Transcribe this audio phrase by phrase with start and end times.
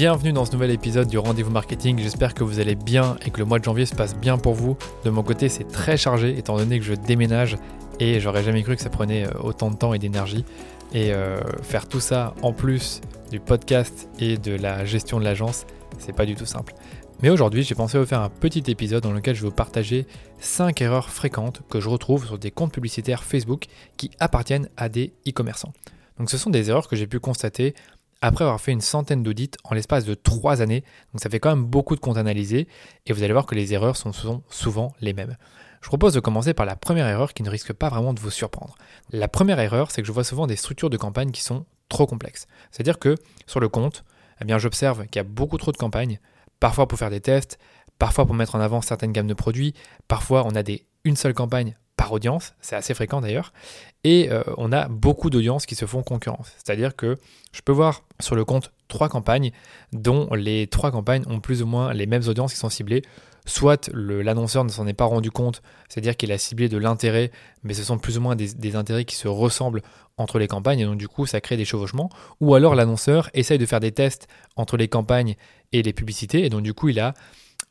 [0.00, 1.98] Bienvenue dans ce nouvel épisode du Rendez-vous Marketing.
[1.98, 4.54] J'espère que vous allez bien et que le mois de janvier se passe bien pour
[4.54, 4.78] vous.
[5.04, 7.58] De mon côté, c'est très chargé étant donné que je déménage
[7.98, 10.46] et j'aurais jamais cru que ça prenait euh, autant de temps et d'énergie.
[10.94, 15.66] Et euh, faire tout ça en plus du podcast et de la gestion de l'agence,
[15.98, 16.72] c'est pas du tout simple.
[17.20, 20.06] Mais aujourd'hui, j'ai pensé vous faire un petit épisode dans lequel je vais vous partager
[20.38, 23.66] 5 erreurs fréquentes que je retrouve sur des comptes publicitaires Facebook
[23.98, 25.74] qui appartiennent à des e-commerçants.
[26.18, 27.74] Donc ce sont des erreurs que j'ai pu constater
[28.22, 30.84] après avoir fait une centaine d'audits en l'espace de 3 années.
[31.12, 32.68] Donc ça fait quand même beaucoup de comptes analysés
[33.06, 34.12] et vous allez voir que les erreurs sont
[34.48, 35.36] souvent les mêmes.
[35.80, 38.30] Je propose de commencer par la première erreur qui ne risque pas vraiment de vous
[38.30, 38.76] surprendre.
[39.10, 42.06] La première erreur, c'est que je vois souvent des structures de campagne qui sont trop
[42.06, 42.46] complexes.
[42.70, 43.14] C'est-à-dire que
[43.46, 44.04] sur le compte,
[44.40, 46.20] eh bien j'observe qu'il y a beaucoup trop de campagnes,
[46.60, 47.58] parfois pour faire des tests,
[47.98, 49.74] parfois pour mettre en avant certaines gammes de produits,
[50.08, 50.62] parfois on a
[51.04, 53.52] une seule campagne par audience, c'est assez fréquent d'ailleurs,
[54.04, 56.50] et euh, on a beaucoup d'audiences qui se font concurrence.
[56.56, 57.18] C'est-à-dire que
[57.52, 59.52] je peux voir sur le compte trois campagnes,
[59.92, 63.02] dont les trois campagnes ont plus ou moins les mêmes audiences qui sont ciblées.
[63.44, 67.32] Soit l'annonceur ne s'en est pas rendu compte, c'est-à-dire qu'il a ciblé de l'intérêt,
[67.64, 69.82] mais ce sont plus ou moins des, des, intérêts qui se ressemblent
[70.16, 72.08] entre les campagnes, et donc du coup ça crée des chevauchements.
[72.40, 75.36] Ou alors l'annonceur essaye de faire des tests entre les campagnes
[75.72, 77.12] et les publicités, et donc du coup il a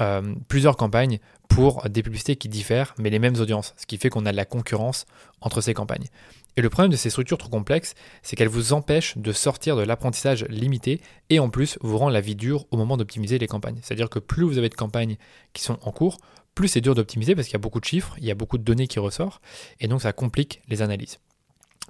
[0.01, 4.09] euh, plusieurs campagnes pour des publicités qui diffèrent, mais les mêmes audiences, ce qui fait
[4.09, 5.05] qu'on a de la concurrence
[5.41, 6.07] entre ces campagnes.
[6.57, 9.81] Et le problème de ces structures trop complexes, c'est qu'elles vous empêchent de sortir de
[9.81, 13.79] l'apprentissage limité et en plus vous rend la vie dure au moment d'optimiser les campagnes.
[13.81, 15.17] C'est-à-dire que plus vous avez de campagnes
[15.53, 16.17] qui sont en cours,
[16.55, 18.57] plus c'est dur d'optimiser parce qu'il y a beaucoup de chiffres, il y a beaucoup
[18.57, 19.41] de données qui ressortent
[19.79, 21.19] et donc ça complique les analyses.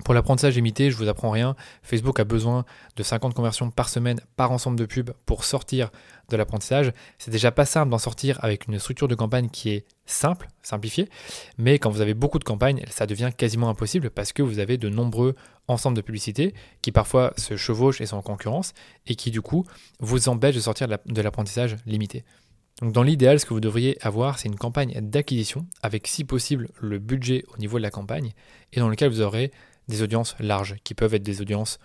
[0.04, 1.56] Pour l'apprentissage limité, je vous apprends rien.
[1.84, 5.92] Facebook a besoin de 50 conversions par semaine par ensemble de pubs pour sortir
[6.30, 6.94] de l'apprentissage.
[7.18, 11.10] C'est déjà pas simple d'en sortir avec une structure de campagne qui est simple, simplifiée,
[11.58, 14.78] mais quand vous avez beaucoup de campagnes, ça devient quasiment impossible parce que vous avez
[14.78, 15.36] de nombreux
[15.68, 18.74] ensembles de publicités qui parfois se chevauchent et sont en concurrence
[19.06, 19.66] et qui du coup
[20.00, 22.24] vous empêchent de sortir de l'apprentissage limité.
[22.82, 26.70] Donc dans l'idéal, ce que vous devriez avoir, c'est une campagne d'acquisition avec si possible
[26.80, 28.32] le budget au niveau de la campagne
[28.72, 29.52] et dans lequel vous aurez
[29.90, 31.80] des audiences larges, qui peuvent être des audiences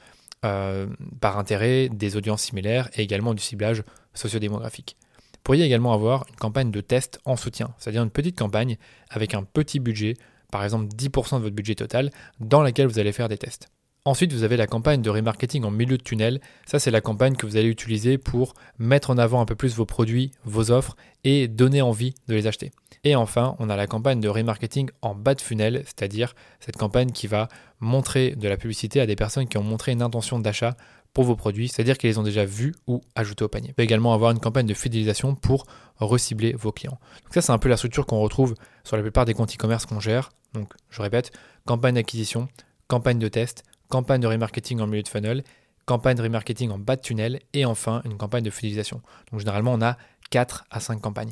[0.45, 0.87] euh,
[1.21, 3.83] par intérêt, des audiences similaires et également du ciblage
[4.13, 4.97] sociodémographique.
[5.33, 8.77] Vous pourriez également avoir une campagne de test en soutien, c'est-à-dire une petite campagne
[9.11, 10.15] avec un petit budget,
[10.53, 12.11] par exemple 10% de votre budget total,
[12.41, 13.69] dans laquelle vous allez faire des tests.
[14.07, 16.43] Ensuite, vous avez la campagne de remarketing en milieu de tunnel.
[16.67, 19.75] Ça, c'est la campagne que vous allez utiliser pour mettre en avant un peu plus
[19.77, 20.95] vos produits, vos offres
[21.25, 22.71] et donner envie de les acheter.
[23.05, 27.13] Et enfin, on a la campagne de remarketing en bas de funnel, c'est-à-dire cette campagne
[27.13, 27.49] qui va
[27.81, 30.77] montrer de la publicité à des personnes qui ont montré une intention d'achat
[31.15, 33.69] pour vos produits, c'est-à-dire qu'ils les ont déjà vus ou ajoutés au panier.
[33.69, 35.65] Vous pouvez également avoir une campagne de fidélisation pour
[35.97, 36.99] recibler vos clients.
[37.23, 39.87] Donc ça, c'est un peu la structure qu'on retrouve sur la plupart des comptes e-commerce
[39.87, 40.31] qu'on gère.
[40.53, 41.33] Donc, je répète,
[41.65, 42.49] campagne d'acquisition,
[42.87, 43.65] campagne de test,
[43.95, 45.45] campagne de remarketing en milieu de funnel,
[45.87, 49.01] campagne de remarketing en bas de tunnel et enfin une campagne de fidélisation.
[49.31, 49.97] Donc généralement on a
[50.31, 51.31] 4 à 5 campagnes.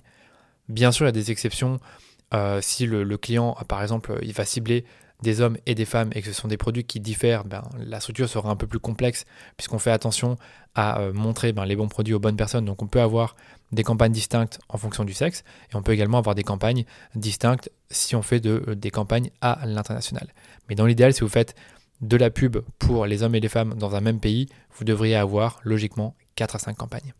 [0.68, 1.80] Bien sûr il y a des exceptions
[2.34, 4.84] euh, si le, client par exemple il va cibler
[5.22, 7.98] des hommes et des femmes et que ce sont des produits qui diffèrent, ben, la
[7.98, 9.24] structure sera un peu plus complexe
[9.56, 10.36] puisqu'on fait attention
[10.76, 12.64] à euh, montrer ben, les bons produits aux bonnes personnes.
[12.64, 13.34] Donc on peut avoir
[13.72, 15.42] des campagnes distinctes en fonction du sexe
[15.72, 16.84] et on peut également avoir des campagnes
[17.16, 20.28] distinctes si on fait de, euh, des campagnes à l'international.
[20.68, 21.56] Mais dans l'idéal, si vous faites
[22.02, 25.16] de la pub pour les hommes et les femmes dans un même pays, vous devriez
[25.16, 27.14] avoir logiquement 4 à 5 campagnes.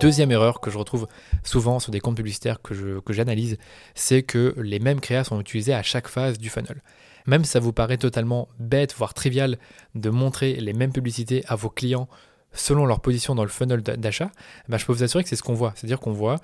[0.00, 1.06] Deuxième erreur que je retrouve
[1.44, 3.56] souvent sur des comptes publicitaires que, j'analyse,
[3.94, 6.82] c'est que les mêmes créas sont utilisés à chaque phase du funnel.
[7.26, 9.58] Même si ça vous paraît totalement bête, voire trivial,
[9.94, 12.08] de montrer les mêmes publicités à vos clients
[12.52, 14.30] selon leur position dans le funnel d'achat,
[14.68, 15.72] ben je peux vous assurer que c'est ce qu'on voit.
[15.76, 16.40] C'est-à-dire qu'on voit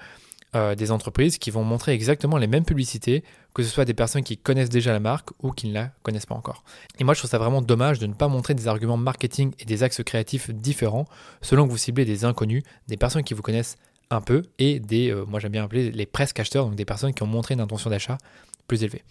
[0.55, 3.25] euh, des entreprises qui vont montrer exactement les mêmes publicités,
[3.55, 6.27] que ce soit des personnes qui connaissent déjà la marque ou qui ne la connaissent
[6.27, 6.63] pas encore.
[6.99, 9.65] Et moi, je trouve ça vraiment dommage de ne pas montrer des arguments marketing et
[9.65, 11.07] des axes créatifs différents
[11.41, 13.77] selon que vous ciblez des inconnus, des personnes qui vous connaissent
[14.11, 17.15] un peu et des, euh, moi j'aime bien appeler les presque acheteurs, donc des personnes
[17.15, 18.19] qui ont montré une intention d'achat
[18.69, 19.03] plus élevée.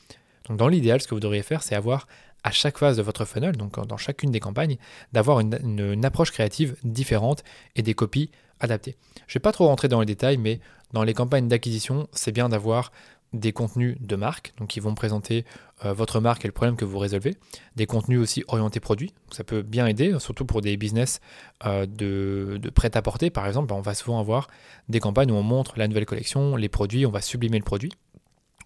[0.47, 2.07] Donc dans l'idéal, ce que vous devriez faire, c'est avoir
[2.43, 4.77] à chaque phase de votre funnel, donc dans chacune des campagnes,
[5.11, 7.43] d'avoir une, une, approche créative différente
[7.75, 8.95] et des copies adaptées.
[9.27, 10.59] Je ne vais pas trop rentrer dans les détails, mais
[10.93, 12.91] dans les campagnes d'acquisition, c'est bien d'avoir
[13.33, 15.45] des contenus de marque, donc qui vont présenter
[15.85, 17.37] euh, votre marque et le problème que vous résolvez,
[17.75, 21.21] des contenus aussi orientés produits, ça peut bien aider, surtout pour des business
[21.65, 24.47] euh, de, prêt-à-porter par exemple, ben, on va souvent avoir
[24.89, 27.93] des campagnes où on montre la nouvelle collection, les produits, on va sublimer le produit.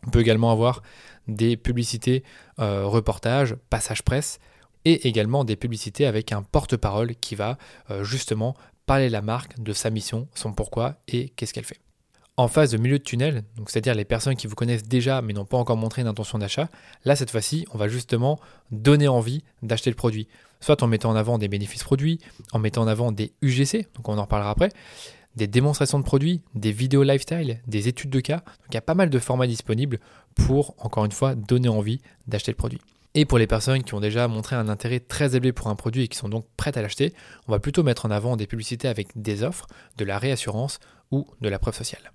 [0.08, 0.82] On peut également avoir
[1.28, 2.24] des publicités
[2.60, 4.40] euh, reportages, passage presse,
[4.88, 7.58] et également des publicités avec un porte-parole qui va
[8.04, 8.56] justement
[8.86, 11.80] parler la marque, de sa mission, son pourquoi et qu'est-ce qu'elle fait.
[12.38, 15.46] En phase de milieu de tunnel, c'est-à-dire les personnes qui vous connaissent déjà mais n'ont
[15.46, 16.70] pas encore montré une intention d'achat,
[17.06, 18.40] là cette fois-ci, on va justement
[18.72, 20.28] donner envie d'acheter le produit.
[20.60, 22.20] Soit en mettant en avant des bénéfices produits,
[22.52, 24.70] en mettant en avant des UGC, donc on en reparlera après,
[25.36, 28.38] des démonstrations de produits, des vidéos lifestyle, des études de cas.
[28.38, 30.00] Donc il y a pas mal de formats disponibles
[30.34, 32.82] pour, encore une fois, donner envie d'acheter le produit.
[33.18, 36.04] Et pour les personnes qui ont déjà montré un intérêt très élevé pour un produit
[36.04, 37.14] et qui sont donc prêtes à l'acheter,
[37.48, 40.80] on va plutôt mettre en avant des publicités avec des offres, de la réassurance
[41.12, 42.12] ou de la preuve sociale.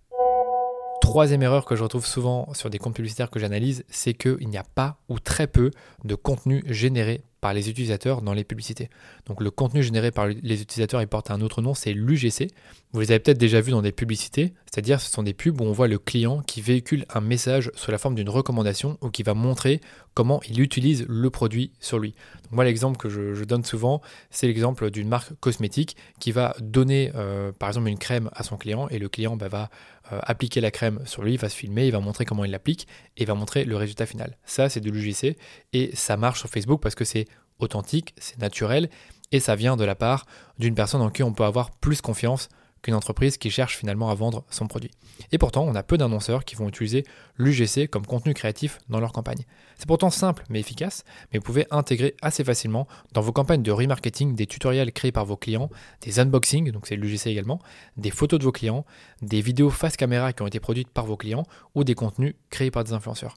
[1.00, 4.58] Troisième erreur que je retrouve souvent sur des comptes publicitaires que j'analyse, c'est qu'il n'y
[4.58, 5.70] a pas ou très peu
[6.04, 8.90] de contenu généré par les utilisateurs dans les publicités.
[9.26, 12.48] Donc le contenu généré par les utilisateurs, il porte un autre nom, c'est l'UGC.
[12.92, 15.64] Vous les avez peut-être déjà vus dans des publicités, c'est-à-dire ce sont des pubs où
[15.64, 19.22] on voit le client qui véhicule un message sous la forme d'une recommandation ou qui
[19.22, 19.80] va montrer
[20.14, 22.14] comment il utilise le produit sur lui.
[22.50, 24.00] Moi l'exemple que je, donne souvent,
[24.30, 28.56] c'est l'exemple d'une marque cosmétique qui va donner euh, par exemple une crème à son
[28.56, 29.70] client et le client bah, va
[30.12, 32.50] euh, appliquer la crème sur lui, il va se filmer, il va montrer comment il
[32.50, 34.36] l'applique et il va montrer le résultat final.
[34.44, 35.36] Ça c'est de l'UGC
[35.72, 37.26] et ça marche sur Facebook parce que c'est
[37.62, 38.90] authentique, c'est naturel,
[39.32, 40.26] et ça vient de la part
[40.58, 42.48] d'une personne en qui on peut avoir plus confiance
[42.82, 44.90] qu'une entreprise qui cherche finalement à vendre son produit.
[45.32, 47.04] Et pourtant, on a peu d'annonceurs qui vont utiliser
[47.36, 49.44] l'UGC comme contenu créatif dans leur campagne.
[49.76, 53.70] C'est pourtant simple mais efficace, mais vous pouvez intégrer assez facilement dans vos campagnes de
[53.70, 55.70] remarketing des tutoriels créés par vos clients,
[56.02, 57.60] des unboxings, donc c'est l'UGC également,
[57.96, 58.84] des photos de vos clients,
[59.20, 62.70] des vidéos face caméra qui ont été produites par vos clients ou des contenus créés
[62.70, 63.36] par des influenceurs.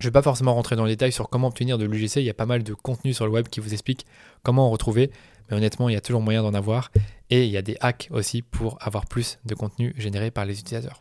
[0.00, 2.24] Je ne vais pas forcément rentrer dans les détails sur comment obtenir de l'UGC, il
[2.24, 4.06] y a pas mal de contenu sur le web qui vous explique
[4.42, 5.10] comment en retrouver,
[5.48, 6.90] mais honnêtement, il y a toujours moyen d'en avoir,
[7.30, 10.60] et il y a des hacks aussi pour avoir plus de contenu généré par les
[10.60, 11.00] utilisateurs.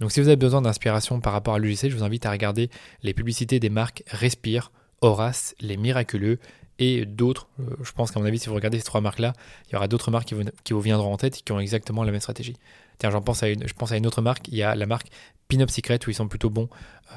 [0.00, 2.70] Donc si vous avez besoin d'inspiration par rapport à l'UGC, je vous invite à regarder
[3.02, 4.70] les publicités des marques Respire,
[5.00, 6.38] Horace, Les Miraculeux
[6.78, 7.48] et d'autres.
[7.60, 9.32] Euh, je pense qu'à mon avis, si vous regardez ces trois marques-là,
[9.68, 10.32] il y aura d'autres marques
[10.62, 12.56] qui vous, viendront en tête et qui ont exactement la même stratégie.
[12.98, 14.86] Tiens, j'en pense à une, je pense à une autre marque, il y a la
[14.86, 15.08] marque
[15.48, 16.68] Pin-Up Secret où ils sont plutôt bons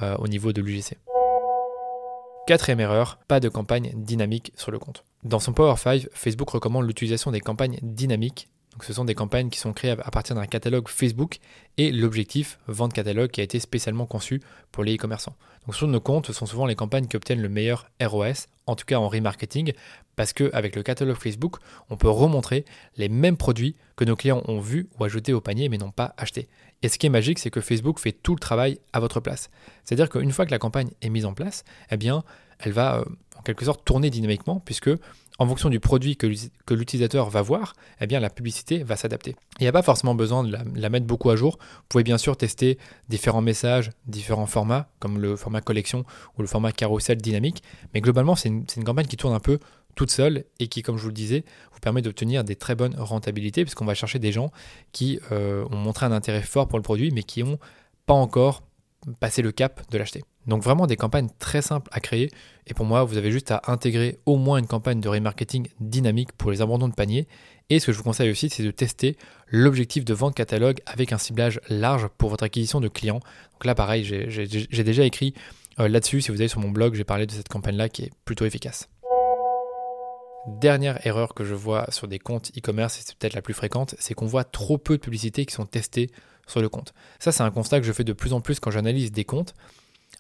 [0.01, 0.98] euh, au niveau de l'UGC.
[2.48, 5.06] Quatrième erreur, pas de campagne dynamique sur le compte.
[5.24, 8.50] Dans son Power 5, Facebook recommande l'utilisation des campagnes dynamiques.
[8.73, 11.39] Donc ce sont des campagnes qui sont créées à partir d'un catalogue Facebook
[11.77, 14.41] et l'objectif vente catalogue qui a été spécialement conçu
[14.71, 15.35] pour les e-commerçants.
[15.65, 18.75] Donc sur nos comptes, ce sont souvent les campagnes qui obtiennent le meilleur ROS, en
[18.75, 19.73] tout cas en remarketing,
[20.15, 21.57] parce qu'avec le catalogue Facebook,
[21.89, 22.65] on peut remontrer
[22.95, 26.13] les mêmes produits que nos clients ont vus ou ajoutés au panier mais n'ont pas
[26.18, 26.47] acheté.
[26.81, 29.50] Et ce qui est magique, c'est que Facebook fait tout le travail à votre place.
[29.83, 32.23] C'est-à-dire qu'une fois que la campagne est mise en place, eh bien,
[32.59, 33.06] elle va euh,
[33.38, 34.89] en quelque sorte tourner dynamiquement puisque
[35.41, 36.27] en fonction du produit que
[36.75, 39.35] l'utilisateur va voir, eh bien la publicité va s'adapter.
[39.59, 41.57] Il n'y a pas forcément besoin de la, mettre beaucoup à jour.
[41.59, 42.77] Vous pouvez bien sûr tester
[43.09, 46.05] différents messages, différents formats, comme le format collection
[46.38, 47.63] ou le format carousel dynamique,
[47.95, 49.57] mais globalement c'est une, campagne qui tourne un peu
[49.95, 52.95] toute seule et qui, comme je vous le disais, vous permet d'obtenir des très bonnes
[52.95, 54.51] rentabilités puisqu'on va chercher des gens
[54.91, 57.57] qui euh, ont montré un intérêt fort pour le produit mais qui n'ont
[58.05, 58.61] pas encore
[59.19, 60.24] passé le cap de l'acheter.
[60.48, 62.31] Donc vraiment des campagnes très simples à créer
[62.68, 66.31] et pour moi vous avez juste à intégrer au moins une campagne de remarketing dynamique
[66.33, 67.27] pour les abandons de panier
[67.69, 69.18] et ce que je vous conseille aussi c'est de tester
[69.48, 73.19] l'objectif de vente catalogue avec un ciblage large pour votre acquisition de clients.
[73.53, 75.33] Donc là pareil j'ai déjà écrit
[75.80, 78.04] euh, là-dessus si vous allez sur mon blog j'ai parlé de cette campagne là qui
[78.04, 78.89] est plutôt efficace.
[80.47, 83.94] Dernière erreur que je vois sur des comptes e-commerce, et c'est peut-être la plus fréquente,
[84.00, 86.09] c'est qu'on voit trop peu de publicités qui sont testées
[86.47, 86.93] sur le compte.
[87.19, 89.53] Ça, c'est un constat que je fais de plus en plus quand j'analyse des comptes.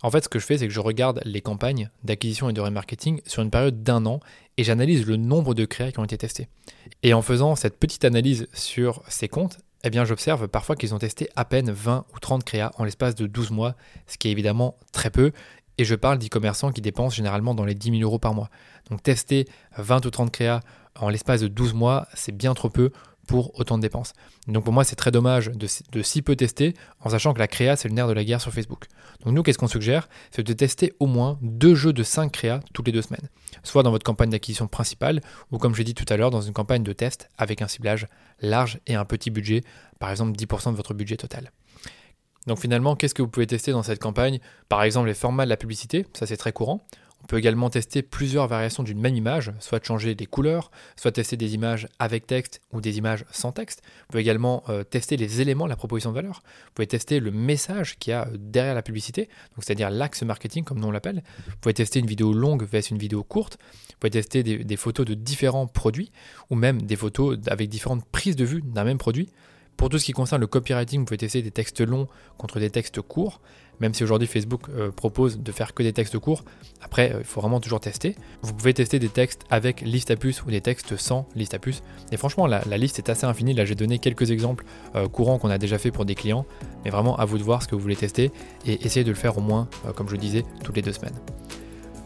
[0.03, 2.61] En fait, ce que je fais, c'est que je regarde les campagnes d'acquisition et de
[2.61, 4.19] remarketing sur une période d'un an
[4.57, 6.47] et j'analyse le nombre de créas qui ont été testés.
[7.03, 10.99] Et en faisant cette petite analyse sur ces comptes, eh bien, j'observe parfois qu'ils ont
[10.99, 13.75] testé à peine 20 ou 30 créas en l'espace de 12 mois,
[14.07, 15.31] ce qui est évidemment très peu.
[15.77, 18.49] Et je parle d'e-commerçants qui dépensent généralement dans les 10 000 euros par mois.
[18.89, 20.59] Donc tester 20 ou 30 créas
[20.99, 22.91] en l'espace de 12 mois, c'est bien trop peu
[23.27, 24.13] pour autant de dépenses.
[24.47, 25.67] Donc pour moi, c'est très dommage de,
[26.01, 28.51] si peu tester, en sachant que la créa, c'est le nerf de la guerre sur
[28.51, 28.87] Facebook.
[29.23, 30.09] Donc nous, qu'est-ce qu'on suggère?
[30.31, 33.29] C'est de tester au moins deux jeux de 5 créas toutes les deux semaines.
[33.63, 36.53] Soit dans votre campagne d'acquisition principale, ou comme j'ai dit tout à l'heure, dans une
[36.53, 38.07] campagne de test avec un ciblage
[38.41, 39.61] large et un petit budget,
[39.99, 41.51] par exemple 10% de votre budget total.
[42.47, 44.39] Donc finalement, qu'est-ce que vous pouvez tester dans cette campagne?
[44.67, 46.81] Par exemple, les formats de la publicité, ça c'est très courant.
[47.23, 51.37] On peut également tester plusieurs variations d'une même image, soit changer les couleurs, soit tester
[51.37, 53.81] des images avec texte ou des images sans texte.
[53.83, 56.41] Vous pouvez également euh, tester les éléments de la proposition de valeur.
[56.65, 60.63] Vous pouvez tester le message qu'il y a euh, derrière la publicité, c'est-à-dire l'axe marketing
[60.63, 61.23] comme nous on l'appelle.
[61.47, 63.57] Vous pouvez tester une vidéo longue versus une vidéo courte.
[63.89, 66.11] Vous pouvez tester des photos de différents produits
[66.49, 69.29] ou même des photos avec différentes prises de vue d'un même produit.
[69.77, 72.69] Pour tout ce qui concerne le copywriting, vous pouvez tester des textes longs contre des
[72.69, 73.41] textes courts,
[73.79, 76.43] même si aujourd'hui Facebook euh, propose de faire que des textes courts.
[76.81, 78.15] Après, euh, il faut vraiment toujours tester.
[78.43, 81.59] Vous pouvez tester des textes avec liste à puce ou des textes sans liste à
[81.59, 81.81] puce.
[82.11, 83.53] Et franchement, la, liste est assez infinie.
[83.53, 86.45] Là, j'ai donné quelques exemples euh, courants qu'on a déjà fait pour des clients,
[86.85, 88.31] mais vraiment à vous de voir ce que vous voulez tester
[88.67, 91.15] et essayez de le faire au moins, comme je disais, toutes les deux semaines.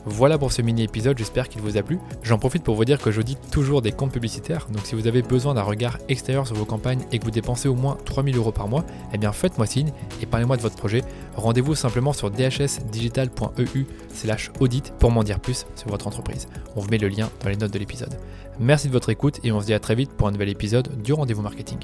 [0.08, 2.00] Voilà pour ce mini épisode, j'espère qu'il vous a plu.
[2.22, 5.24] J'en profite pour vous dire que j'audite toujours des comptes publicitaires, donc si vous avez
[5.24, 8.52] besoin d'un regard extérieur sur vos campagnes et que vous dépensez au moins 3000 euros
[8.52, 11.02] par mois, eh bien faites-moi signe et parlez-moi de votre projet.
[11.36, 16.48] Rendez-vous simplement sur dhsdigital.eu slash audit pour m'en dire plus sur votre entreprise.
[16.76, 18.16] On vous met le lien dans les notes de l'épisode.
[18.60, 21.02] Merci de votre écoute et on se dit à très vite pour un nouvel épisode
[21.02, 21.80] du rendez-vous marketing.